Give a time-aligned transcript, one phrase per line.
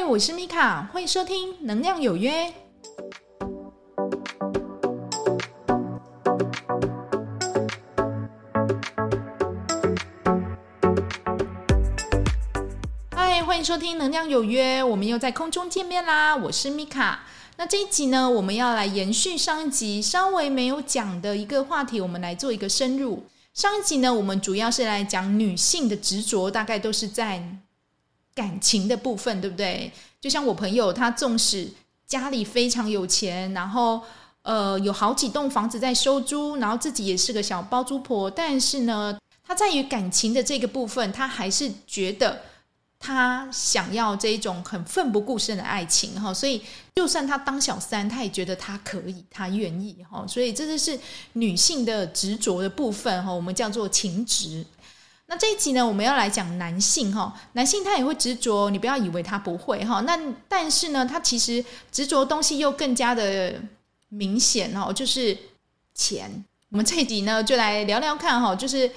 [0.00, 2.30] 嗨，我是米卡，欢迎收听《能量有约》。
[13.10, 16.36] 嗨，欢迎收听《能量有约》，我们又在空中见面啦！
[16.36, 17.24] 我是米卡。
[17.56, 23.24] 那这一集呢，我们要来延续上一集稍微没有讲的一个话题，我们来做一个深入。
[23.52, 27.42] 上一集呢，我们主要是来讲女性的执着，大概都是在
[28.38, 29.90] 感情的部分，对不对？
[30.20, 31.68] 就像我朋友，他纵使
[32.06, 34.00] 家里非常有钱，然后
[34.42, 42.42] 呃有好几栋房子在收租，然后自己也是个小包租婆，但是呢，他在于感情的这个部分，他还是觉得。
[43.00, 46.60] 他想要这一种很奋不顾身的爱情哈，所以
[46.96, 50.98] 就算他当小三，他也觉得他可以，他愿意哈，所以这就是
[51.34, 54.66] 女性的执着的部分哈，我们叫做情执。
[55.28, 63.54] 那这一集呢，我们要来讲男性哈，男性他也会执着，你不要以为他不会哈，那但是呢，他其实执着东西又更加的
[64.08, 65.38] 明显哦，就是
[65.94, 66.44] 钱。
[66.70, 68.90] 我们这一集呢，就来聊聊看哈，就是。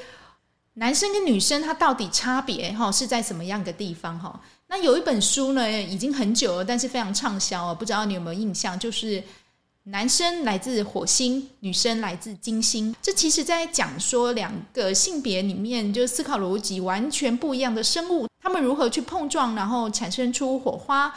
[0.76, 4.40] 男生跟女生他到底差别哈是在什么样的地方哈？
[4.68, 8.80] 那有一本书呢，已经很久了，但是非常畅销哦，不知道你有没有印象？
[8.80, 9.22] 就是
[9.86, 12.96] 男生来自火星，女生来自金星。
[13.02, 21.12] 这其实在讲说两个性别里面，就思考逻辑完全不一样的生物，他们如何去碰撞，然后产生出火花，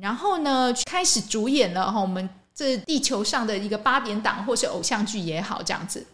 [0.00, 6.04] 然后呢开始主演了哈我们这地球上的一个八点档或是偶像剧也好，这样子。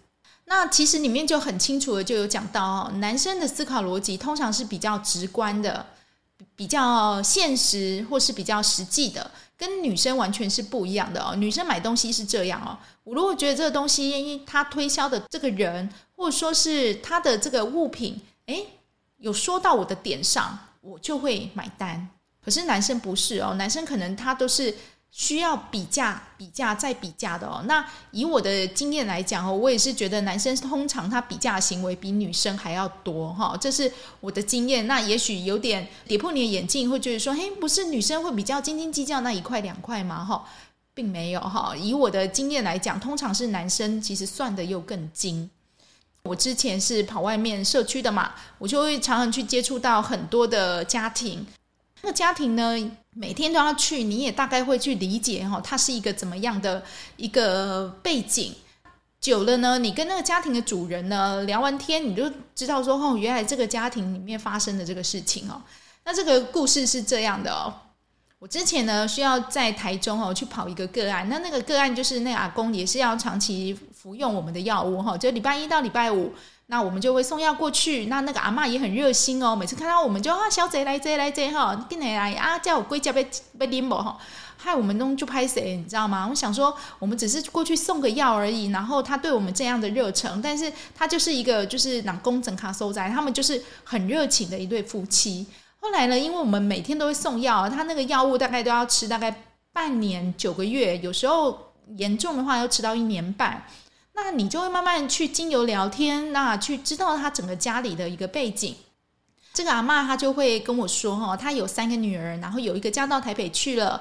[0.45, 5.87] 那其实里面就很清楚的就有讲到哦，男生的思考逻辑通常是比较直观的，
[6.55, 11.35] 比较现实或是比较实际的，跟女生完全是不一样的哦。
[11.37, 18.67] 女生买东西是这样哦，我如果觉得这个东西他推销的这个人，或者说是他的这个物品，诶，
[19.19, 22.09] 有说到我的点上，我就会买单。
[22.45, 24.75] 可是男生不是哦，男生可能他都是。
[25.17, 27.63] 需要比价、比价再比价的哦。
[27.67, 34.89] 那以我的经验来讲哦，我也是觉得男生通常他比价行为比女生还要多哈，这是我的经验。
[34.89, 40.25] 那也许有点跌破你的眼镜，会觉得说，嘿，不是女生会比较斤斤计较那一块两块吗？
[40.25, 40.45] 哈，
[40.93, 41.73] 并没有哈。
[41.77, 45.49] 以我的经验来讲，通常是男生其实算得又更精。
[46.25, 51.47] 我之前是跑外面社区的嘛，我就会常常去接触到很多的家庭。
[52.05, 52.75] 那个家庭呢，
[53.15, 56.85] 每天都要去，你也大概会去理解哈，它是一个怎么样的
[57.17, 58.55] 一个背景。
[59.23, 65.63] 久了呢，你跟那个家庭的主人呢聊完天，你就知道说哦，原来这个家庭里面发生的这个事情哦。
[66.05, 67.73] 那这个故事是这样的哦，
[68.39, 76.35] 我之前呢需要在台中哦去跑一个个案，那那个个案就是那阿公也是要长期服用我们的药物哈，就礼拜一到礼拜五。
[76.67, 84.17] 那我们就会送药过去，那那个阿嬷也很热心哦，每次看到我们就啊，小姐来这来这哈，进来来啊，叫我归家被被拎不哈，
[84.57, 86.27] 害我们弄就拍谁，你知道吗？
[86.27, 95.47] 我想说，我们只是过去送个药而已，然后他对我们这样的热诚，但是他就是一个就是两公整卡收在，他们就是很热情的一对夫妻。
[95.81, 103.63] 后来呢，因为我们每天都会送药，他那个药物大概都要吃大概半年九个月，有时候严重的话要吃到一年半。
[104.15, 108.75] 那你就会慢慢去经由聊天，那去知道他整个家里的一个背景。
[109.53, 114.01] 这个阿嬷她就会跟我说，哈，她有三个女儿，然后有一个嫁到台北去了，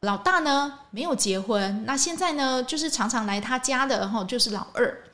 [0.00, 5.04] 老大呢没有结婚，那现在呢就是常常来他家的，哈，就是老二。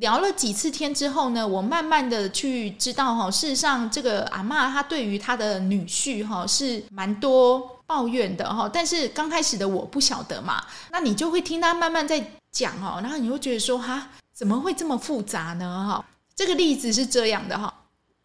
[0.00, 12.24] 聊了几次天之后呢，我慢慢的去知道，哈，事实上这个阿嬷她对于她的女婿，哈，是蛮多抱怨的，哈，但是刚开始的我不晓得嘛，那你就会听他慢慢在。
[12.52, 15.86] 讲哦，然后你会觉得说哈，怎么会这么复杂呢？
[15.88, 16.04] 哈，
[16.36, 17.72] 这个例子是这样的哈，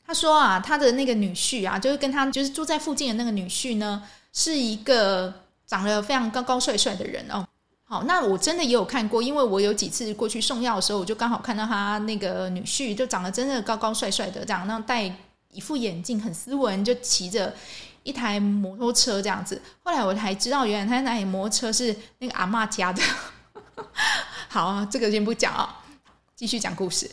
[0.05, 4.03] 他说啊，他的那个女婿啊，就是跟他就是住在附近的那个女婿呢，
[4.33, 5.33] 是一个
[5.65, 7.47] 长得非常高高帅帅的人哦。
[7.85, 15.09] 好，那我真的也有看过，因为我有几次过去送药的时候，我就刚好看到他那个女婿，就长得真的高高帅帅的，这样，然后戴
[15.53, 17.53] 一副眼镜，很斯文，就骑着
[18.07, 19.61] 一台摩托车这样子。
[19.83, 23.03] 后来我才知道，原来他那台摩托车是那个阿嬷家的。
[24.47, 25.83] 好啊，这个先不讲啊，
[26.33, 27.11] 继续讲故事。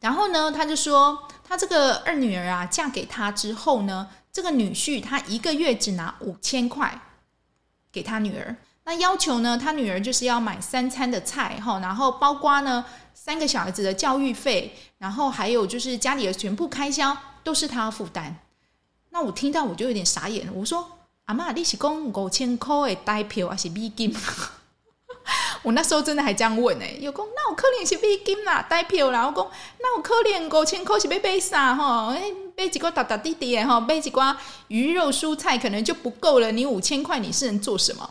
[0.00, 6.98] 然后呢，他就说，他这个二女儿啊，嫁给他之后呢，这个女婿他一个月只拿五千块
[7.92, 12.82] 给他女儿，那要求呢，他女儿就是要买三餐的菜哈，然后包括呢
[13.12, 17.14] 三个小孩子的教育费，然后还有就是家里的全部开销
[17.44, 18.34] 都是他负担。
[19.16, 20.86] 那我听到我就有点傻眼，我说
[21.24, 24.14] 阿妈，你是讲五千块的代票还是美金？
[25.64, 32.08] 我那时候真的还这样问呢、欸，有讲那我可怜是美金啦，代票啦，我讲那我可怜五千块是要买啥吼？
[32.08, 32.24] 哎，
[32.58, 34.36] 买几个大大滴滴哈，买几瓜
[34.68, 36.52] 鱼肉蔬菜可能就不够了。
[36.52, 38.10] 你五千块你是能做什么？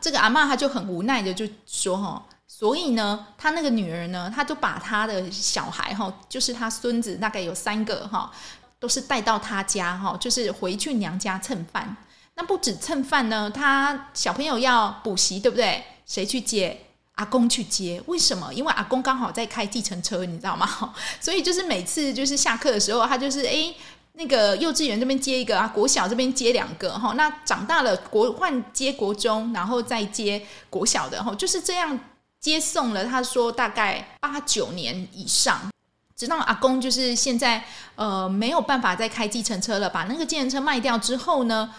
[0.00, 8.32] 这个阿妈她就很无奈的就说哈，所以呢，她那个女儿呢，她就把她的小孩哈，就是她孙子大概有三个哈，
[8.78, 11.96] 都是带到她家哈，就是回去娘家蹭饭。
[12.36, 15.84] 那不止蹭饭呢，他小朋友要补习，对不对？
[16.04, 16.80] 谁去接？
[17.14, 18.52] 阿公去接，为什么？
[18.52, 20.68] 因为阿公刚好在开计程车，你知道吗？
[21.20, 23.72] 所以就是每次就是下课的时候，他就是诶，
[24.14, 27.12] 那个幼稚园这边接一个啊，国小这边接两个哈。
[27.16, 31.96] 那长大了国换接国中，然后再接国小的哈，就是这样
[32.40, 33.04] 接送了。
[33.04, 35.70] 他说大概八九年以上，
[36.16, 37.64] 直到阿公就是现在
[37.96, 41.74] 呃没有办法再开计程车了，把那个计程车卖掉之后呢。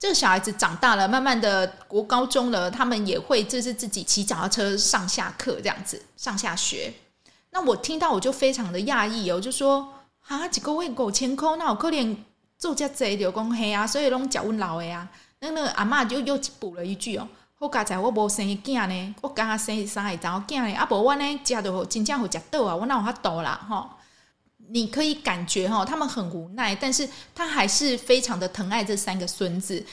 [0.00, 6.94] 这个小孩子长大了，慢慢的国高中了，他们也会就是自己骑脚踏车上下课这样子上下学。
[7.50, 9.92] 那我听到我就非常的讶异哦，就说
[10.28, 12.14] 啊，几个月五千块，那我可怜
[12.56, 15.08] 做家贼就讲黑啊，所以拢叫阮老的啊。
[15.40, 17.26] 那那个阿嬷就又补了一句哦，
[17.60, 23.90] 好佳在我无生囝呢，我刚生三个查某囝呢，啊无我呢食都真正好食倒啊，我哪有遐多啦吼。
[24.70, 29.84] 你可以感觉哈，他们很无奈，但是他还是非常的疼爱这三个孙子。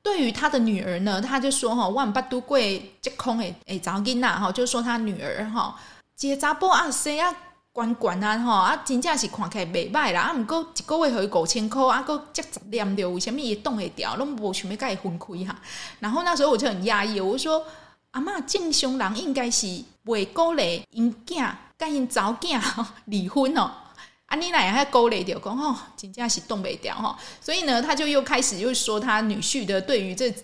[0.00, 5.74] 对于他的女儿呢，他就说哈，万八都贵这空诶诶，找囡娜哈，就说他女儿哈，
[6.14, 7.34] 接查甫啊，生啊，
[7.78, 14.16] 管管啊吼，啊真正是看起来袂歹啦，啊毋过一个月互伊五千块，啊搁这十念着，为虾米伊挡会掉？
[14.16, 15.56] 拢无想要甲伊分开哈。
[16.00, 17.64] 然后那时候我就很压抑，我说
[18.10, 19.68] 阿嬷正常人应该是
[20.04, 21.48] 袂鼓励因囝
[21.78, 22.60] 甲因查某囝
[23.04, 23.70] 离婚哦。
[24.26, 30.34] 啊，你奶还勾勒掉，讲吼，真正是冻袂调哈，所以呢，他就又开始又说他女婿的对于这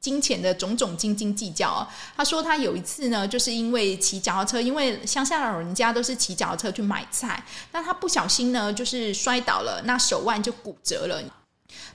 [0.00, 1.86] 金钱的种种斤斤计较。
[2.16, 11.22] 他说他有一次呢，就是因为骑脚踏车，因为乡下老人家都是骑脚踏车去买菜，那他不小心呢，就是摔倒了，那手腕就骨折了。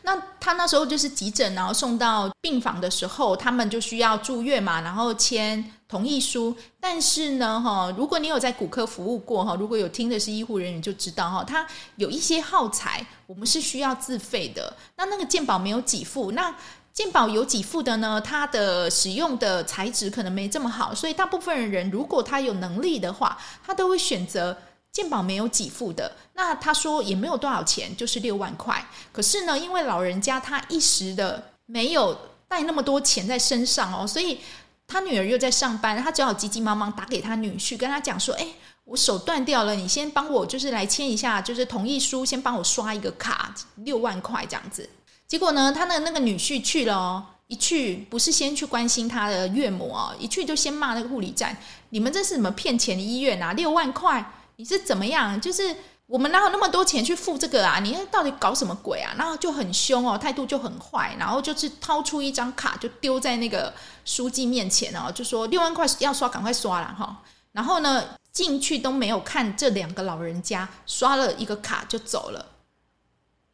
[0.03, 6.55] 那他那时候就是急诊，然后送到病房的时候，他们就需要住院嘛，然后签同意书。
[6.79, 11.65] 但是呢，哈，如果你有在骨科服务过，哈，如果有听的是医护人员就知道，哈，他
[11.95, 14.71] 有一些耗材，我们是需要自费的。
[14.95, 16.55] 那那个健保没有给付，那
[16.95, 24.57] 健保有给付的呢，它的使用的材质可能没这么好，所以大部分人如果他有能力的话，他都会选择。
[24.93, 28.81] 健保没有给付的，那他说也没有多少钱，就是六万块。
[29.11, 34.39] 可是呢，因为老人家他一时的没有带那么多钱在身上哦，所以
[34.87, 38.47] 他女儿又在上班，他只好急急忙忙打给他女婿，跟他讲说：“哎，
[38.85, 44.89] 我手断掉了，你先帮我就是来签一下，就是同意书，先帮我刷一个卡，六万块这样子。”
[45.27, 51.55] 结果呢，他的那个女婿去了哦，一去不是先去关心他的岳母哦，一去就先骂那个护理站
[51.89, 53.53] ：“你们这是什么骗钱的医院啊？
[53.53, 55.39] 六万块！”你是怎么样？
[55.41, 55.75] 就是
[56.07, 57.79] 我们哪有那么多钱去付这个啊？
[57.79, 59.13] 你到底搞什么鬼啊？
[59.17, 63.73] 然后就很凶哦，态度就很坏，然后就是掏出一张卡就丢在那个
[64.05, 67.21] 书记面前哦，就说六万块要刷，赶快刷了哈。
[67.51, 72.45] 然后呢，进去都没有看这两个老人家，刷了一个卡就走了。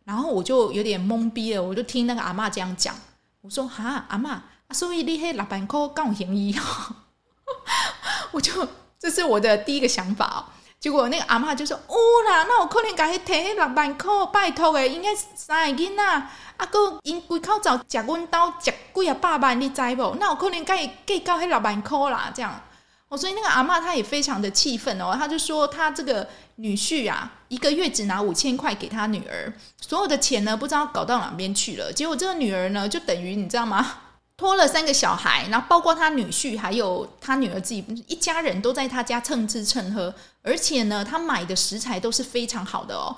[0.04, 2.96] 然后我就有点懵逼了，我就听那个阿嬷这样讲，
[3.42, 4.40] 我说哈，阿嬷，
[4.74, 6.62] 所以你那六万块跟我嫌疑哦，
[8.32, 8.68] 我就
[9.00, 10.40] 这是我的第一个想法哦。
[10.80, 11.96] 结果那个阿嬷就说：“哦
[12.28, 20.16] 啦，那我可能该提那六万块，拜托诶，应该三个囡仔，啊个因规口罩食阮兜食几啊百万，你知无？
[20.20, 22.60] 那我可能该计较迄六万块啦，这样。
[23.12, 26.26] 哦，所以那个阿嬷她也非常的气愤哦，她就说她这个
[26.56, 31.92] 女婿啊，一个月只拿五千块给她女儿，所有的钱呢，不知道搞到哪边去了。
[31.92, 33.96] 结果这个女儿呢，就等于你知道吗？”
[34.38, 40.12] 拖了三个小孩，然后包括他女婿，还有他女儿自己，一家人都在他家蹭吃蹭喝。
[40.42, 43.16] 而且呢，他买的食材都是非常好的哦。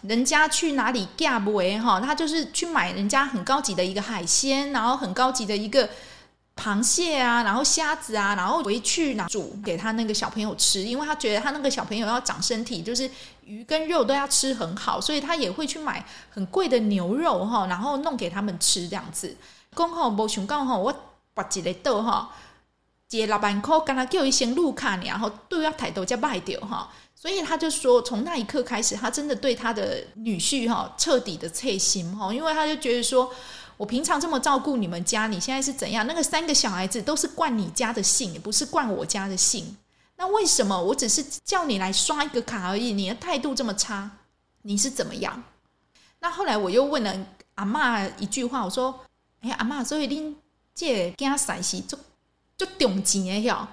[0.00, 5.88] 人家去哪里嫁不为哈，他就是去买人家很高级的一个海鲜，然后很高级的一个
[6.60, 13.10] 螃蟹啊，然后虾子啊，然后回去拿煮给他那个小朋友吃，因为他觉得他那个小朋友要长身体，就是
[13.44, 19.34] 鱼跟肉都要吃很好，所以他也会去买很贵的牛肉哈，然后弄给他们吃这样子。
[19.74, 20.94] 讲吼，无想讲吼，我
[21.32, 22.30] 把一个豆哈，
[23.08, 26.90] 一个六万块，跟他叫一声路卡，然后对我态度才卖掉哈。
[27.14, 33.30] 所以他就说，从那一刻开始，他真的对他的女婿哈彻底的切心哈，因为他就觉得说，
[33.80, 36.06] 我平常这么照顾你们家，你现在是怎样？
[36.06, 39.74] 那个三个小孩子都是惯你家的姓，不是惯我家的姓。
[40.16, 44.10] 那为什么我只是叫你来刷一个卡而已，你的态度这么差？
[44.60, 45.42] 你是怎么样？
[46.18, 49.00] 那后来我又问了阿嬷一句话，我说。
[49.40, 50.34] 哎、阿嬷，所以恁
[50.74, 51.98] 这个囝婿是足
[52.58, 53.66] 足重钱的哟。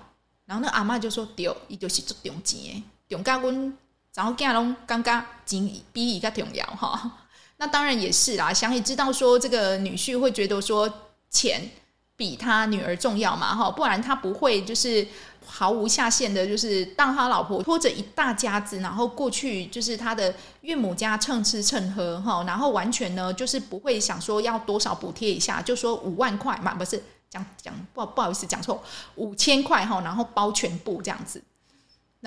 [0.46, 3.78] 然后那阿嬷就说：“对，伊就是足重钱的，重甲阮
[4.14, 7.27] 然后家拢感觉钱比伊较重要哈。
[7.58, 10.92] 那当然也是啦，想也知道说这个女婿会觉得说
[11.30, 11.70] 钱
[12.16, 15.08] 比他女儿重要嘛哈，不然他不会就是
[15.46, 28.84] 毫无下限的，就是当他老婆拖着一大家子，然后过去就是他的岳母家蹭吃蹭喝哈，然后完全呢就是不会想说要多少补贴一下，就说五万块嘛，不是讲讲不不好意思讲错，
[29.16, 31.42] 五千块哈，然后包全部这样子。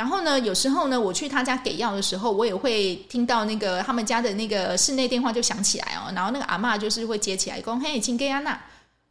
[0.00, 6.11] 然后呢，有时候呢，我去他家给药的时候，我也会听到那个他们家的那个室内电话就响起来哦。
[6.14, 8.59] 然后那个阿嬷就是会接起来，讲：“嘿，亲家呐，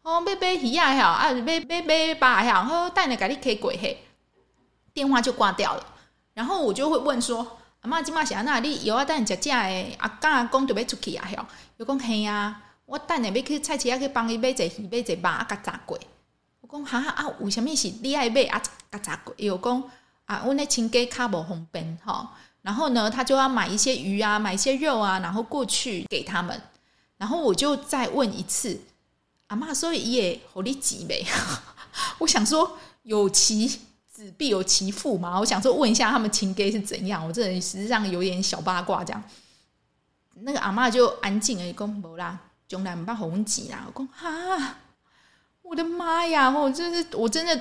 [0.02, 4.04] 哦，买买鱼啊，哈，啊，买买买爸哈，好，带你给你开过嘿。”
[4.92, 5.86] 电话就挂掉了。
[6.34, 8.60] 然后我就会问说：“阿嬷，今嘛是安那？
[8.60, 9.06] 你有啊？
[9.06, 9.96] 带你食食的？
[10.00, 11.30] 阿公阿公就要出去啊？
[11.36, 16.00] 哈，有讲嘿啊，我带你要去菜市仔去帮伊买一鱼，买一肉啊，甲炸过。
[16.62, 18.60] 我讲哈啊，为什么是你爱买啊？
[18.92, 19.36] 甲炸过？
[19.38, 19.84] 有讲。”
[20.30, 26.62] 啊，我那亲家卡无红本哈，然后呢，他就要买一些鱼啊，买一些肉啊，然后过去给他们，
[27.18, 28.80] 然后我就再问一次，
[29.48, 31.26] 阿嬷说也好你急呗，
[32.20, 33.68] 我想说有其
[34.08, 39.24] 子必有其父嘛，我想说问一下他们亲家是怎样，我这人实际上有点小八卦这样，
[40.42, 44.76] 那个阿嬷就安静了，讲无啦，从来唔捌红吉啦，我讲哈，
[45.64, 47.60] 我的妈呀，我真是我真的。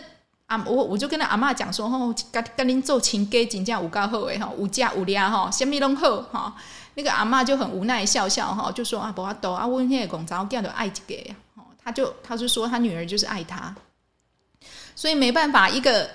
[0.49, 6.57] 啊，我我就跟他阿嬷讲说，吼，跟跟恁做亲家真正有够好诶，吼，有家有俩吼，什么拢好，哈。
[6.95, 13.75] 那个阿嬷就很无奈笑笑，哈，就说啊，不要抖啊，问那个公早叫的爱一个呀，哦，他就他就说他女儿就是爱他，
[14.97, 16.09] 所以没办法，一个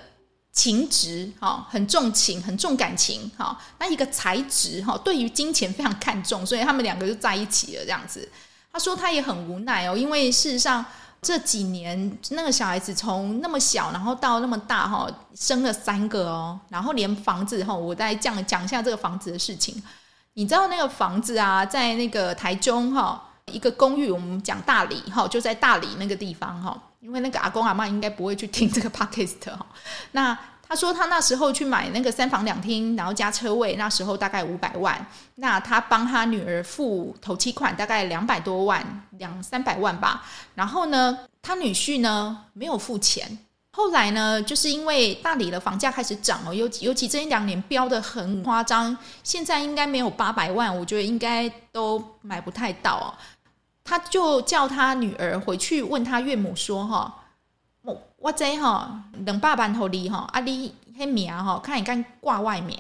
[0.52, 8.28] 情值，哈，很重情，很重感情，哈，那一个才值，哈，对于金钱非常看重，所以他们两个就在一起了，这样子。
[8.72, 10.84] 他说他也很无奈哦，因为事实上。
[11.24, 19.82] 这几年，那个小孩子从那么小，然后到那么大，哈，生了三个哦，然后连房子，哈，我再讲讲一下这个房子的事情。
[20.34, 29.66] 你知道那个房子啊，在那个台中，哈，一个公寓，我们讲大理，哈，就在大理那个地方，哈，因为那个阿公阿妈应该不会去听这个 podcast，哈，
[30.12, 30.38] 那。
[30.66, 35.06] 他说他那时候去买那个三房两厅，然后加车位，那时候大概五百万。
[35.36, 40.24] 那他帮他女儿付头期款，大概两百多万，两三百万吧。
[40.56, 43.38] 然后呢，他女婿呢没有付钱。
[43.76, 53.14] 后来呢，就是因为大理的房价开始涨了，尤尤其这一两年飙得很夸张，现在应该没有八百万，我觉得应该都买不太到。
[53.84, 57.14] 他就叫他女儿回去问他岳母说：“哈。”
[58.18, 62.80] 我这哈两百万头里哈，啊你那名哈，看你敢挂外名。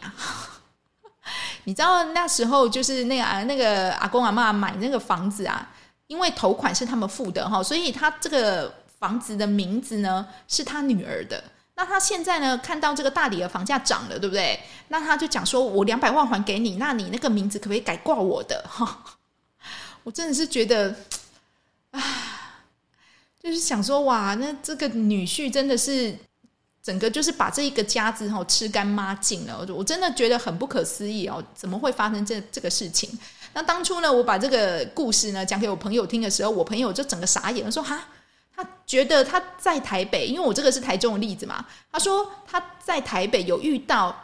[1.65, 5.69] 你知道那时候就是那个啊那个阿公阿妈买那个房子啊，
[6.07, 11.43] 因为头款是他们付的哈，所以他这个房子的名字呢是他女儿的。
[11.75, 14.57] 那他现在呢看到这个大理的房价涨了，对不对？
[14.87, 18.63] 那他就讲说，我两百万还给你，那你那个名字可不可以改挂我的？
[18.69, 18.99] 哈，
[20.03, 20.95] 我真的是觉得，
[21.91, 22.01] 唉。
[23.43, 26.15] 就是想说，哇，那这个女婿真的是
[26.81, 33.09] 整个就是把这一个家子吼吃干抹净了，我真的觉得很不可思议哦，怎么会发生这这个事情？
[33.53, 38.07] 那当初呢，我把这个故事呢讲给我朋友听的时候，我朋友就整个傻眼了，说哈，
[38.55, 44.15] 他觉得他在台北，因为我这个是台中的例子嘛，他说他在台北有遇到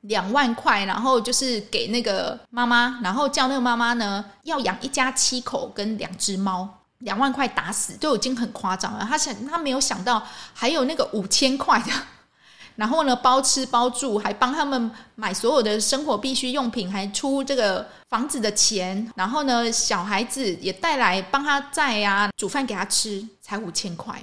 [0.00, 6.77] 两万块，然后就是给那个妈妈，然后叫那个妈妈呢要养一家七口跟两只猫。
[6.98, 11.92] 两万块打死就已经很夸张了，他想他没有想到还有那个五千块的，
[12.74, 24.20] 然后呢包吃包住，还帮他们买所有的生活必需用品，还出这个房子的钱，然后呢小孩子也带来帮他载呀，煮饭给他吃，才五千块，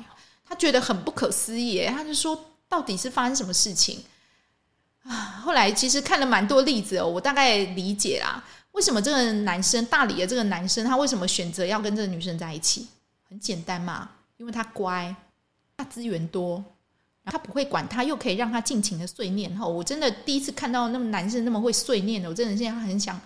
[0.48, 4.04] 他觉得很不可思议，他就说到底是发生什么事情
[5.04, 5.40] 啊？
[5.44, 8.44] 后来其实看了蛮多例子哦，我大概理解啦。
[8.76, 12.88] 为什么这个男生大理的这个男生，他为什么选择要跟这个女生在一起？
[13.24, 15.16] 很简单嘛，因为他乖，
[15.78, 16.64] 他资源多，
[17.24, 19.58] 他不会管他，又可以让他尽情的碎念。
[19.58, 23.20] 哈，我真的第一次看到那么男生那么会碎念的，我真的现在很想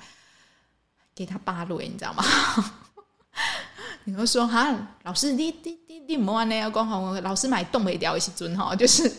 [1.15, 2.24] 给他巴雷，你知道吗？
[4.06, 5.79] 你会说哈，老师，你你
[6.10, 9.10] 你你莫安尼要讲好，老师买冻未掉一些尊哈，就是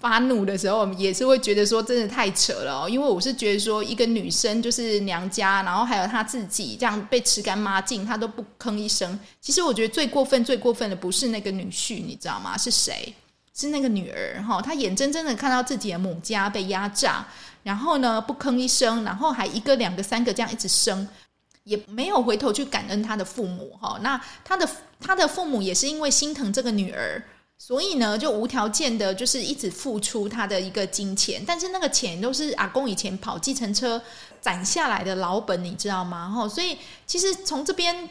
[0.00, 2.88] 发怒的时候，也是会觉得说真的太扯了。
[2.88, 9.20] 因为我是觉得说，一个女生就是娘家，然后还有她自己这样被吃干抹净，她都不吭一声。
[9.42, 12.56] 其实我觉得最过分、最过分的不是那个女婿，你知道吗？
[12.56, 13.12] 是谁？
[13.54, 17.26] 是那个女儿哈，她眼睁睁的看到自己的母家被压榨，
[17.62, 21.06] 然后呢不吭一声，然后还一个、两个、三个这样一直生。
[21.64, 24.68] 也没有回头去感恩他的父母哈，那他的
[25.00, 27.22] 他的父母也是因为心疼这个女儿，
[27.56, 34.02] 所以呢，就无条件的，就是一直付出他的一个金钱，但是那个钱都是阿公以前跑计程车
[34.40, 36.28] 攒下来的老本，你知道吗？
[36.28, 36.76] 哈，所以
[37.06, 38.08] 其实从这边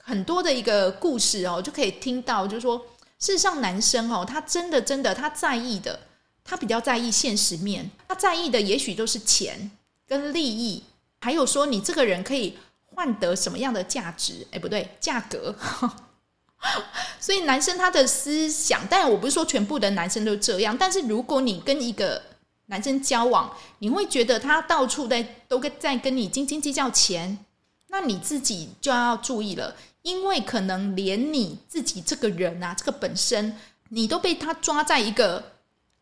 [0.00, 2.78] 很多的一个故事哦，就可以听到，就是说，
[3.18, 5.98] 事实上男生哦，他真的真的他在意的，
[6.44, 9.72] 他比较在意现实面，他在意的也许都是钱
[10.06, 10.84] 跟利益，
[11.20, 12.56] 还有说你这个人可以
[12.94, 14.46] 换得什么样的价值？
[14.52, 15.54] 哎，不对，价格。
[17.20, 20.76] 所以男生他的思想，但我不是说全部的男生都这样。
[20.78, 22.22] 但是如果你跟一个
[22.66, 27.44] 男生交往，你会觉得他到处在都在跟你斤斤计较钱，
[27.88, 33.58] 那你自己就要注意了，因为可能连你自己这个人啊，这个本身
[33.90, 35.52] 你都被他抓在一个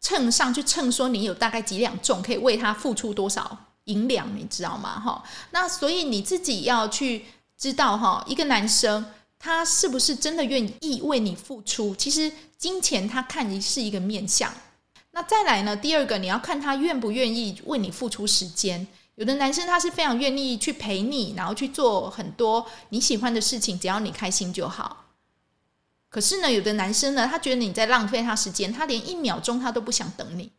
[0.00, 5.00] 秤上去称，说你有大概几两重，可以为他付出多少银两，你知道吗？
[5.00, 7.24] 哈，那所以你自己要去
[7.56, 9.04] 知道哈，一个男生。
[9.44, 11.92] 他是不是真的愿意为你付出？
[11.96, 14.54] 其实金钱他看你是一个面相。
[15.10, 15.74] 那再来呢？
[15.76, 18.86] 第二个你要看他愿不愿意为你付出时间。
[19.16, 25.06] 有的男生他是非常愿意去陪你，然后去做很多你喜欢的事情，只要你开心就好。
[26.08, 30.52] 可是呢，有的男生呢，他觉得你在浪费他时间，他连一秒钟他都不想等你。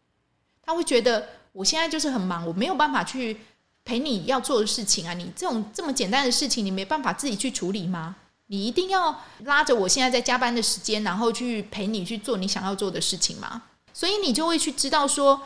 [0.61, 3.37] 他会觉得我现在就是很忙，我没有办法去
[3.85, 5.13] 陪你要做的事情啊。
[5.13, 8.15] 你这种这么简单的事情，你没办法自己去处理吗？
[8.47, 13.63] 你一定要拉着我现在在加班的时间，然后去陪你去做你想要做的事情吗？
[13.93, 15.41] 所以你就会去知道说，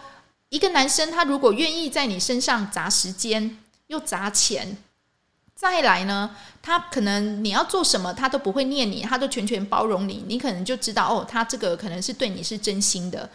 [0.49, 4.77] 一个男生他如果愿意在你身上砸时间又砸钱，
[5.53, 13.29] 再来呢，他可能你要做什么他都不会念你，他都全权包容你，你可能就知道哦，他这个可能是对你是真心的，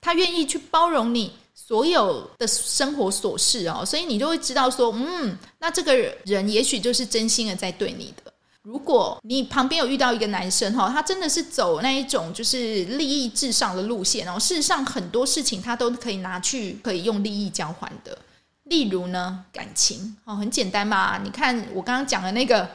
[0.00, 1.32] 他愿意去包容你
[1.68, 5.94] 所有的生活琐事哦，所以你就会知道说，嗯，那这个
[6.24, 8.32] 人也许就是真心的在对你的。
[8.62, 14.40] 如果你旁边有遇到一个男生哈，他真的是走那一种就是利益至上的路线哦。
[14.40, 18.16] 事实上，很多事情他都可以拿去可以用利益交换的。
[18.64, 21.18] 例如呢，感情哦，很简单嘛。
[21.22, 22.66] 你看我刚刚讲的那个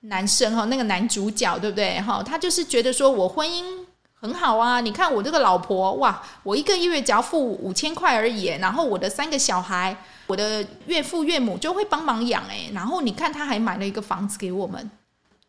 [0.00, 2.22] 男生哈，那个男主角对不对哈？
[2.22, 3.81] 他就是觉得说我婚姻
[4.22, 4.80] 很好啊。
[4.80, 9.94] 你看我这个老婆哇，我一个月只要付五千块而已，然后我的三个小孩，
[10.26, 12.70] 我的岳父岳母就会帮忙养哎。
[12.72, 14.90] 然后你看他还买了一个房子给我们。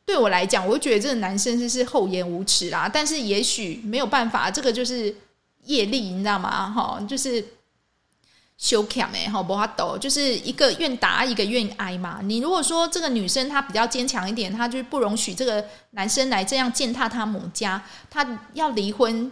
[0.05, 2.89] 对我来讲，我就觉得这个男生就是厚颜无耻啦。
[2.91, 5.15] 但是也许没有办法，这个就是
[5.63, 6.69] 业力，你知道吗？
[6.69, 7.41] 哈，就是
[8.63, 12.19] 修强哎，哈，不怕抖，就是一个愿打，一个愿挨嘛。
[12.23, 19.29] 你如果说这个女生她比较坚强一点，她就不容许这个男生来这样践踏她母家，她要离婚，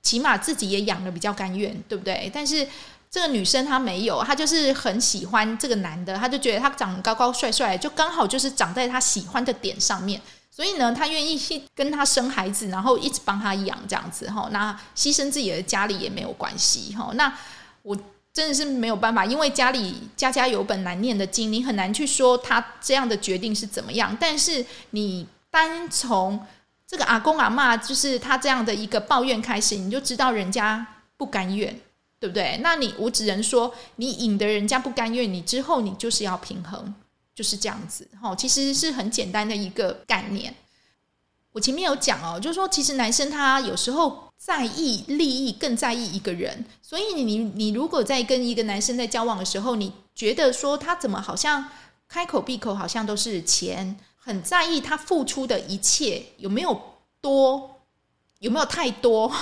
[0.00, 2.30] 起码自己也养得比较甘愿，对不对？
[2.32, 2.66] 但是。
[3.12, 17.10] 这个女生她没有，她就是很喜欢这个男的，她就觉得他长得高高帅帅，就刚好就是长在她喜欢的点上面，所以呢，她愿意去跟他生孩子，然后一直帮他养这样子哈，那牺牲自己的家里也没有关系哈。
[17.14, 17.36] 那
[17.82, 17.96] 我
[18.40, 24.16] 真的是没有办法，因为家里家家有本难念的经，你很难去说他这样的决定是怎么样。
[24.18, 26.40] 但是你单从
[26.86, 31.78] 这个阿公阿嬷，就是他这样的一个抱怨开始，你就知道人家不甘愿。
[32.20, 32.60] 对不对？
[32.62, 36.94] 那你我只能说，你引得人家不甘愿，你之后你就是要平衡，
[37.34, 38.06] 就是这样子。
[38.20, 40.54] 哈，其实是很简单的一个概念。
[41.52, 46.64] 我前面有讲哦，就是说，其实男生他有时候在意利益，更在意一个人。
[46.80, 51.68] 所以你你你如果在跟一个男生在交往的时候，你觉得说他怎么好像
[52.08, 56.80] 开口闭口好像都是钱，很在意他付出的一切有没有
[57.20, 57.80] 多，
[58.38, 59.32] 有没有太多？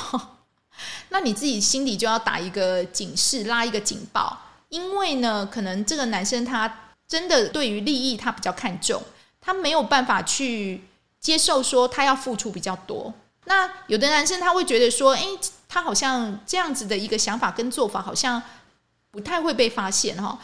[1.11, 4.39] 那你自己心里就要打一个警示，拉一个警报，
[4.71, 9.03] 因为呢，可能这个男生他真的对于利益他比较看重，
[9.41, 10.85] 他没有办法去
[11.21, 13.13] 接受说他要付出比较多。
[13.45, 15.27] 那有的男生他会觉得说，诶，
[15.69, 18.43] 他好像这样子的一个想法跟做法好像
[19.11, 20.39] 不太会被发现哈。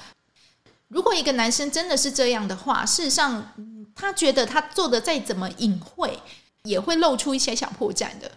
[0.89, 3.53] 如果一个男生真的是这样的话，事实上
[3.95, 6.19] 他觉得他做的再怎么隐晦，
[6.63, 8.31] 也会露出一些小破绽的。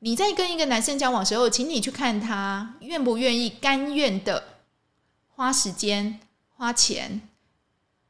[0.00, 4.44] 你在跟一个男生交往时候，请你去看他愿不愿意、甘愿的
[5.34, 6.20] 花时间、
[6.56, 7.20] 花钱，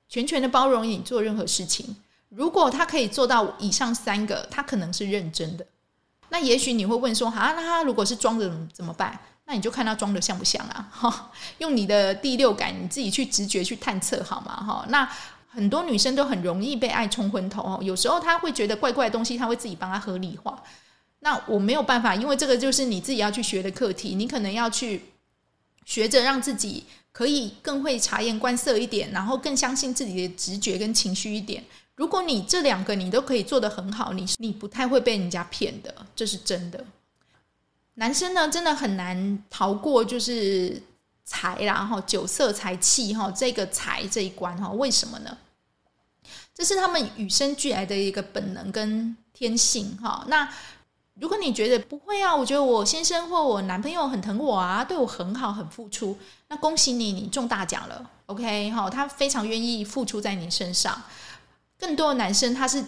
[0.09, 1.97] 全权的包容你做任何事情。
[2.29, 5.67] 如果他可以做到以上三个，他可能是认真的。
[6.31, 10.91] 那也许你会问说：“啊，那他如果是装的怎么办？”那你就看他装的像不像啊？
[10.93, 14.55] 哈，用你的第六感，你自己去直觉去探测好吗？
[14.63, 15.11] 哈，那
[15.49, 17.81] 很多女生都很容易被爱冲昏头哦。
[17.83, 20.63] 有时候她会觉得怪怪的东西，她会自己帮他合理化。
[21.21, 24.15] 那我没有办法，因为这个就是你自己要去学的课题。
[24.15, 25.03] 你可能要去
[25.87, 31.65] 学着让自己可以更会察言观色一点，然后更相信自己的直觉跟情绪一点。
[31.99, 36.85] 如果你这两个你都可以做得很好，你你不太会被人家骗的，这是真的。
[37.95, 40.81] 男生呢，真的很难逃过就是
[41.25, 45.37] 财啦哈，酒色财气哈，这个财这一关哈，为什么呢？
[46.55, 50.25] 这是他们与生俱来的一个本能跟天性哈。
[50.29, 50.49] 那
[51.15, 61.03] 如果你觉得不会啊，我觉得我先生或我男朋友很疼我啊，对我很好，很付出，那恭喜你，你中大奖了，OK 哈，他非常愿意付出在你身上。
[61.79, 62.85] 更多的男生他是。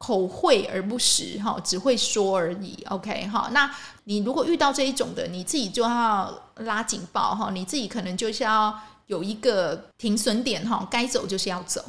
[0.00, 2.78] 口惠而不实，哈，只会说而已。
[2.88, 3.68] OK，哈，那
[4.04, 8.72] 你如果遇到这一种的，你自己就要拉警报，哈，你自己可能就是要
[9.08, 11.84] 有一个停损点，哈，该走就是要走。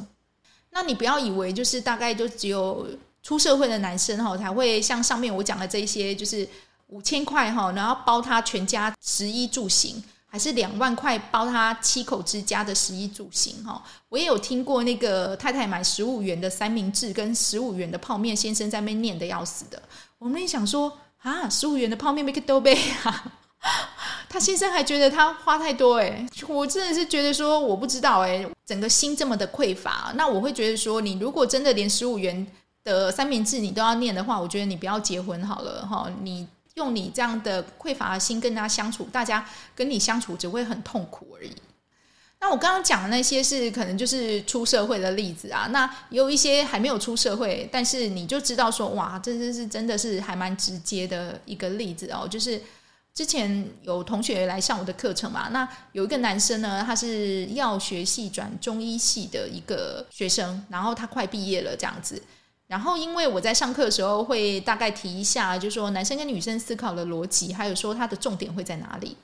[0.70, 2.84] 那你不要以为就是大概就只有
[3.22, 6.46] 出社会的男生，哈，才会像上面我讲的这些，就是
[6.88, 10.02] 五千块，哈，然后包他全家食衣住行。
[10.32, 19.82] 还是两万块包他七口之家的食衣住行哈，我也有听过那个太太买十五元的三明治跟十五元的泡面，先生在那边念的要死的。
[20.18, 23.32] 我们也想说啊，十五元的泡面没个都杯啊，
[24.30, 32.46] 他先生还觉得他花太多哎，我真的是觉得说我不知道哎，整个心这么的匮乏，那我会觉得说，你如果真的连十五元
[32.84, 36.46] 的三明治你都要念的话，我觉得你不要结婚好了哈，你。
[36.74, 41.52] 用你这样的匮乏的心跟大家相处，大家跟你相处只会很痛苦而已。
[42.42, 52.26] 那我刚刚讲的那些是可能就是出社会的例子啊，那有一些还没有出社会，但是你就知道说，哇，这这是真的是还蛮直接的一个例子哦。
[52.26, 52.58] 就是
[53.12, 62.22] 之前有同学来上我的课程嘛，那有一个男生呢，他是药学系转中医系的一个学生，然后他快毕业了这样子。
[62.70, 69.16] 然后，因为我在上课的时候会大概提一下，就是说男生跟女生思考的逻辑，还有说他的重点会在哪里。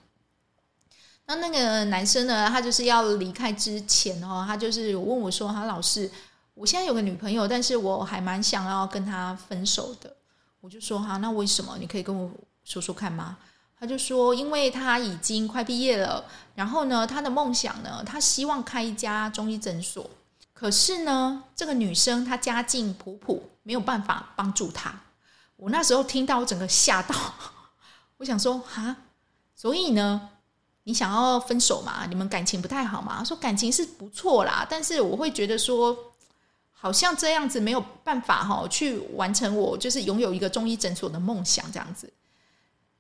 [1.27, 6.11] 那那个男生呢，他就是要离开之前哦，他就是问我说：“他老师，
[6.55, 10.13] 我现在有个女朋友，但是我还蛮想要跟他分手的。”
[10.61, 11.79] 我就说：“哈，那为什么？
[11.79, 12.29] 你可以跟我
[12.65, 13.39] 说说看吗？”
[13.79, 16.25] 他就说：“因为他已经快毕业了，
[16.57, 20.11] 然后呢，他的梦想呢，他希望开一家中医诊所。”
[20.59, 24.99] 可是呢，这个女生她家境普普，没有办法帮助她。
[25.57, 27.15] 我那时候听到，我整个吓到。
[28.17, 28.97] 我想说，哈，
[29.55, 30.31] 所以呢，
[30.85, 32.07] 你想要分手嘛？
[32.07, 33.23] 你们感情不太好嘛？
[33.23, 35.95] 说感情是不错啦，但是我会觉得说，
[36.73, 42.11] 好像这样子没有办法哈，去完成我就是拥有一个中医诊所的梦想这样子。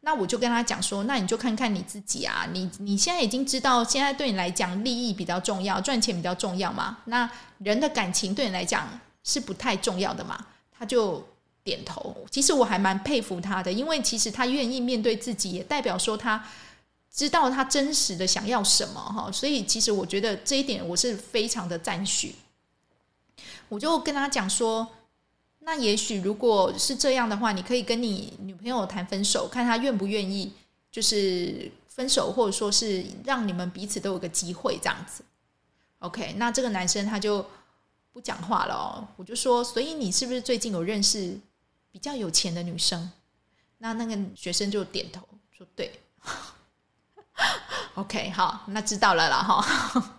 [0.06, 6.98] 那我就跟他讲说，那你就看看你自己啊，你你现在已经知道，现在对你来讲利益比较重要，赚钱比较重要嘛？
[7.06, 8.88] 那人的感情对你来讲
[9.24, 10.46] 是不太重要的嘛？
[10.78, 11.26] 他就
[11.64, 12.16] 点头。
[12.30, 16.40] 其实我还蛮佩服他的，因为其实他愿意面对自己，也代表说他
[17.12, 19.28] 知道他真实的想要什么哈。
[19.32, 22.32] 所以其实我觉得这一点我是非常的赞许。
[23.68, 24.86] 我就跟他讲说。
[25.66, 30.52] 那也许如果是这样的话，你可以跟你女朋友谈分手，看她愿不愿意，
[30.92, 35.24] 就是分手，或者说是让你们彼此都有个机会这样子。
[35.98, 37.44] OK，那这个男生他就
[38.12, 39.08] 不讲话了哦。
[39.16, 41.36] 我就说，所以你是不是最近有认识
[41.90, 43.10] 比较有钱的女生？
[43.78, 45.98] 那那个学生就点头说对。
[47.94, 50.15] OK，好，那知道了啦哈。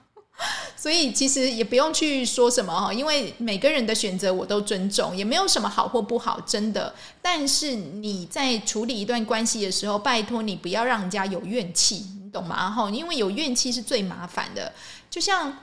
[0.79, 6.93] 所以其实也不用去说什么哈，因为每个人的选择我都尊重，也没有什么好或不好，真的。
[7.19, 12.69] 但是你在处理一段关系的时候，拜托你不要让人家有怨气，你懂吗？
[12.69, 14.71] 哈，因为有怨气是最麻烦的。
[15.09, 15.57] 就像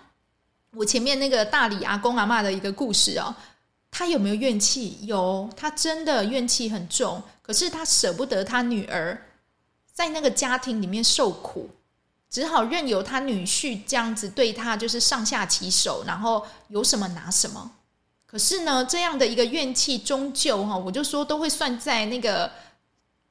[0.72, 3.33] 我前面那个大理阿公阿妈的一个故事哦，
[3.92, 4.98] 他有没有怨气？
[5.03, 9.22] 有，他真的怨气很重，可是他舍不得他女儿
[9.92, 11.70] 在那个家庭里面受苦。
[12.35, 17.70] 只好任由他女婿这样子对他，就是上下其手，然后有什么拿什么。
[18.27, 22.51] 可是呢，这样的一个怨气，终究哈，我就说都会算在那个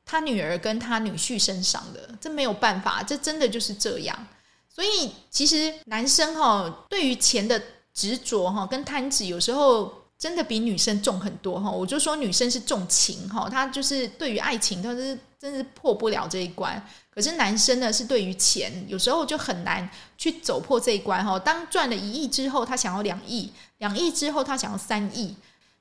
[0.06, 4.28] 他女儿跟他女婿身上的，这没有办法，这真的就是这样。
[4.70, 7.62] 所以其实男生哈，对于钱的
[7.94, 11.70] 执着哈，跟贪执，有时候真的比女生重很多哈。
[11.70, 16.82] 我就说女生是重情哈，他就是对于爱情，他是真是破不了这一关。
[17.10, 21.38] 可是男生呢，是对于钱有时候就很难去走破这一关哈。
[21.38, 25.36] 当赚了一亿之后，他想要两亿；两亿之后，他想要三亿。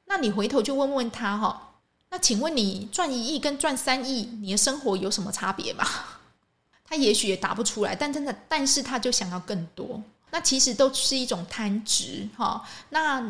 [0.07, 1.75] 那你回头就问问他哈，
[2.11, 5.87] 那请问你赚一亿跟赚三亿，你的生活有什么差别吗？
[6.85, 10.03] 他也许也答不出来，但真的，但是他就想要更多。
[10.33, 12.63] 那其实都是一种贪执哈。
[12.91, 13.23] 那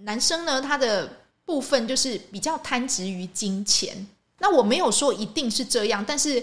[0.00, 1.10] 男生呢，他的
[1.46, 4.06] 部分就是比较贪执于金钱。
[4.38, 6.42] 那我没有说一定是这样，但是。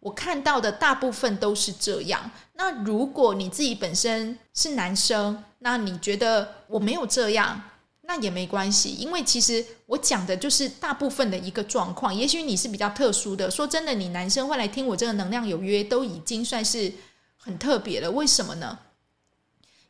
[0.00, 2.30] 我看到的大部分都是这样。
[2.52, 7.60] 那如果你自己本身是男生，那你觉得我没有这样，
[8.02, 12.14] 那也没关系，因为其实我讲的就是大部分的一个状况。
[12.14, 16.92] 也许你是比较特殊的，说真的，你男生会来听我这个能量有约，都已经算是
[17.36, 18.08] 很特别了。
[18.12, 18.78] 为什么呢？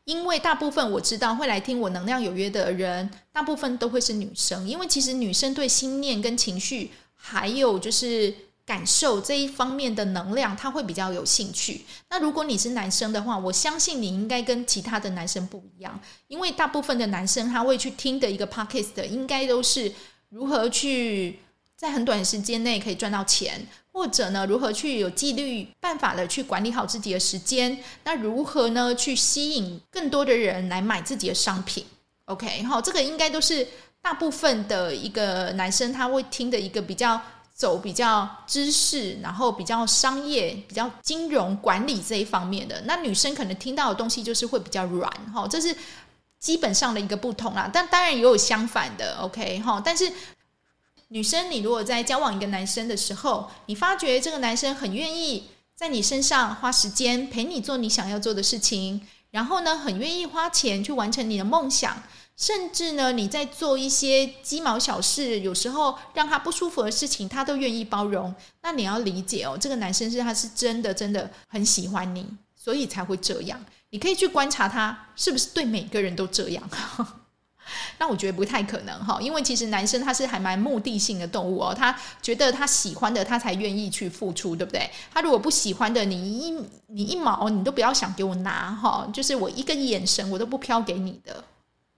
[0.05, 8.35] 因为大部分我知道会来听我能量有约的人，大部分都会是女生，因为其实女生对心念跟情绪，还有就是。
[8.67, 11.83] 感受这一方面的能量，他会比较有兴趣。
[12.11, 19.93] 那如果你是男生的话，我相信你应该跟其他的男生不一样，因为大部分的男生他会去听的一个 podcast，应该都是
[20.31, 21.39] 如何去
[21.77, 31.87] 在很短时间内可以赚到钱，或者呢，如何去有纪律办法的去管理好自己的时间，那如何呢去吸引更多的人来买自己的商品
[32.25, 33.69] ？OK，好，这个应该都是
[34.07, 37.21] 大部分的一个男生他会听的一个比较。
[37.57, 45.75] 走比较知识，然后比较商业、比较金融管理这一方面的，那女生可能听到的东西就是会比较软，哈，这是
[46.39, 47.71] 基本上的一个不同啦。
[47.73, 49.81] 但当然也有相反的，OK，哈。
[49.83, 50.13] 但是
[51.09, 62.03] 女生，你如果在交往一个男生的时候，你发觉这个男生很愿意在你身上花时间陪你做你想要做的事情，然后呢，很愿意花钱去完成你的梦想。
[62.37, 68.35] 甚至呢，你在做一些鸡毛小事，有时候让他不舒服的事情，他都愿意包容。
[68.61, 73.59] 那你要理解哦，这个男生是他是真的真的很喜欢你，所以才会这样。
[73.89, 76.63] 你可以去观察他是不是对每个人都这样。
[77.99, 84.91] 那我觉得不太可能哈，因为其实男生他是还蛮目的性的动物哦，他觉得他喜欢的他才愿意去付出，对不对？
[85.13, 86.55] 他如果不喜欢的，你一
[86.87, 91.45] 你一毛你都不要想给我拿哈，就是我一个眼神我都不飘给你的。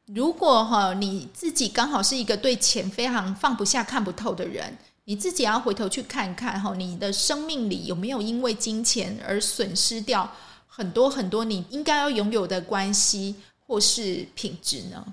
[0.06, 10.30] 如果哈你自己刚好是一个对钱非常放不下、看不透的人，你自己要回头去看看哈，你的生命里有没有因为金钱而损失掉
[10.66, 13.34] 很多很多你应该要拥有的关系
[13.66, 15.04] 或是品质呢？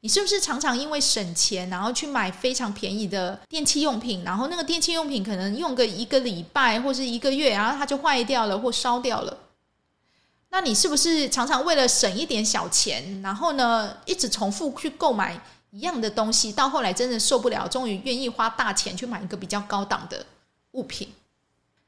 [0.00, 9.36] 你是不是常常因为省钱，然后去买非常便宜的电器用品，然后那个电器用品可能用个一个礼拜或是一个月，然后它就坏掉了或烧掉了？
[10.50, 15.38] 那你是不是常常为了省一点小钱，然后呢，一直重复去购买
[15.70, 20.24] 一样的东西，到后来真的受不了，终于愿意花大钱去买一个比较高档的
[20.72, 21.12] 物品？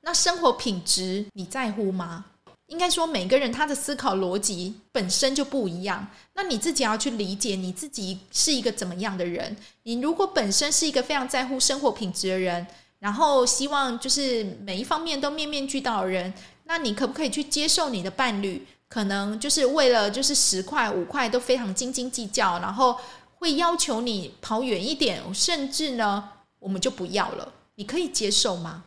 [0.01, 2.25] 那生活品质你在乎吗？
[2.71, 6.07] 应该说，每个人他的思考逻辑本身就不一样。
[6.35, 9.55] 那你自己要去理解你自己是一个怎么样的人。
[9.83, 12.65] 你如果本身是一个非常在乎生活品质的人，
[13.01, 16.33] 然后希望就是每一方面都面面俱到的人。
[16.65, 22.97] 那你可不可以去接受你的伴侣，可能就是为了就是十块五块都非常斤斤计较，然后
[23.35, 26.31] 会要求你跑远一点，甚至呢，
[26.61, 27.53] 我们就不要了。
[27.75, 28.85] 你可以接受吗？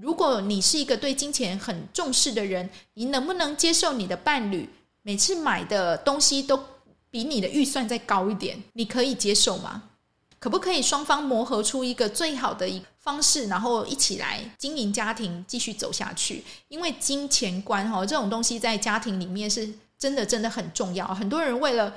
[0.00, 4.68] 如果你是一个对金钱很重视的人，你能不能接受你的伴侣
[5.02, 6.58] 每次买的东西都
[7.10, 8.60] 比你的预算再高一点？
[8.72, 9.82] 你可以接受吗？
[10.40, 16.44] 可不可以双方磨合出一个最好的一方式，然后一起来经营家庭，继续走下去？
[16.68, 21.06] 因为金钱观哈这种东西在家庭里面是真的真的很重要。
[21.14, 21.94] 很多人为了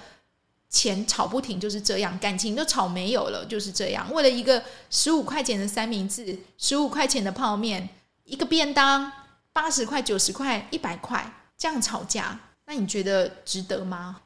[0.69, 4.11] 钱吵不停，就是这样，感情都吵没有了，就是这样。
[4.13, 7.89] 为了一个十五块钱的三明治，十五块钱的泡面，
[8.23, 9.11] 一个便当
[9.53, 14.21] 八十块、九十块、一百块这样吵架，那你觉得值得吗？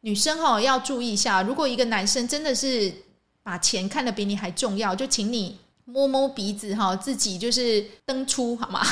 [0.00, 2.92] 女生哈要注意一下，如果一个男生真的是。
[3.40, 8.82] 把钱看得比你还重要，就请你摸摸鼻子哈，自己就是登出好吗？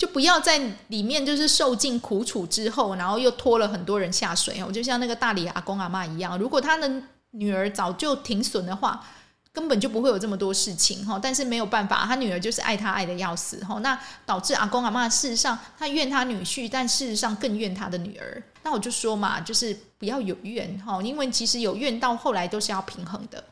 [0.00, 0.58] 就不要在
[0.88, 4.64] 里面就是受尽苦楚之后，然后又拖了很多人下水。
[4.66, 6.90] 我就像那个大理阿公阿嬷一样，如果他的
[7.32, 9.04] 女儿早就停损的话，
[9.52, 11.20] 根本就不会有这么多事情哈。
[11.22, 13.78] 但是没有办法，他女儿就是爱他爱的要死哈。
[13.80, 18.42] 那导致阿公阿嬷事实上他怨他女婿，但事实上更怨他的女儿。
[18.62, 23.44] 那我就说嘛，就是不要有怨哈，因为其实有怨到后来都是要平衡的。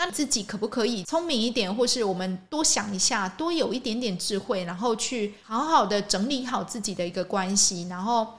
[0.00, 8.38] 那自己可不可以聪明一点，或是我们多想一下，多有一点点智慧，然后去好好的整理好自己的一个关系，然后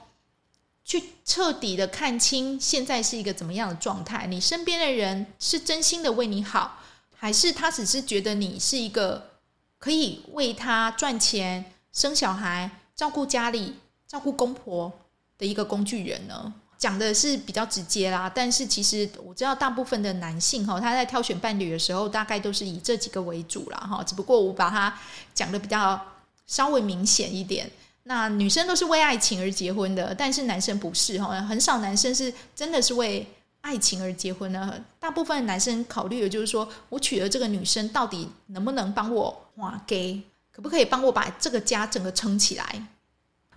[0.82, 4.26] 去彻底的看清现在是一个怎么样的状态？
[4.26, 6.78] 你身边的人是真心的为你好，
[7.14, 9.32] 还是他只是觉得你是一个
[9.78, 13.74] 可以为他赚钱、生小孩、照顾家里、
[14.08, 14.90] 照顾公婆
[15.36, 16.54] 的一个工具人呢？
[16.80, 24.02] 讲的是比较直接啦，但是其实我知道大部分的男性哈，他在挑选伴侣的时候，大概都是以这几个为主啦哈。
[24.02, 24.98] 只不过我把它
[25.34, 26.00] 讲的比较
[26.46, 27.70] 稍微明显一点。
[28.04, 33.26] 那女生都是为爱情而结婚的，但是男生不是哈，很少男生是真的是为
[33.60, 34.82] 爱情而结婚的。
[34.98, 42.86] 大部分男生考虑的就是说，我娶了这个女生，到底能不能帮我哇给，可不可以帮我把这个家整个撑起来？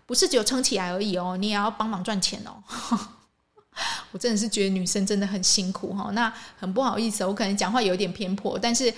[0.06, 2.64] 不是只有撑起来而已哦，你也要帮忙赚钱哦。
[4.12, 6.12] 我真的是觉得女生真的很辛苦哈。
[6.12, 8.94] 那很不好意思，我可能讲话有点偏颇，但是。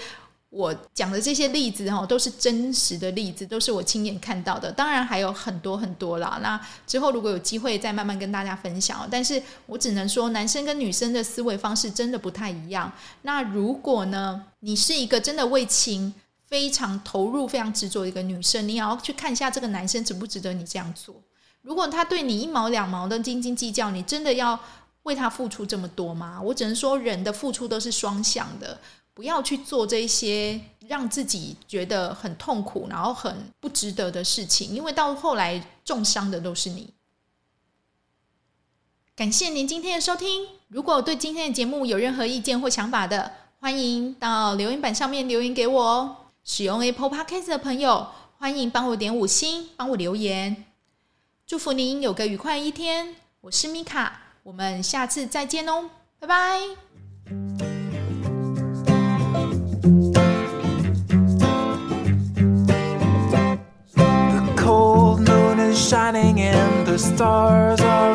[0.51, 4.71] 我讲的这些例子哈，都是真实的例子，都是我亲眼看到的。
[4.71, 6.39] 当然还有很多很多啦。
[6.41, 9.05] 那之后如果有机会再慢慢跟大家分享。
[9.11, 12.89] 但是我只能说，男生跟女生的思维方式真的不太一样。
[13.23, 16.13] 那如果呢，你是一个真的为情
[16.55, 21.13] 非常投入、非常执着的一个女生，你也要去看一下这个男生值不值得你这样做。
[21.61, 24.57] 如果他对你一毛两毛的斤斤计较，你真的要
[25.03, 26.41] 为他付出这么多吗？
[26.41, 28.79] 我只能说，人的付出都是双向的。
[29.13, 36.93] 不要去做这些让自己觉得很痛苦，然后很不值得的事情，因为到后来重伤的都是你。
[39.13, 40.47] 感谢您今天的收听。
[40.69, 46.15] 如果对今天的节目有任何意见或想法的，欢迎到留言板上面留言给我哦。
[46.47, 48.05] 使用 Apple Podcast 的朋友，
[48.37, 50.65] 欢迎帮我点五星，帮我留言。
[51.47, 53.15] 祝福您有个愉快一天。
[53.41, 56.61] 我是米卡，我们下次再见哦，拜拜。
[66.85, 68.14] The stars are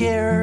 [0.00, 0.39] Scared